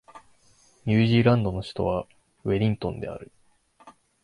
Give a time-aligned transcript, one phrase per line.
[0.87, 2.07] ニュージーランドの首都は
[2.43, 3.31] ウェリントンである